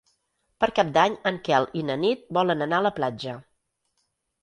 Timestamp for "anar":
2.71-2.83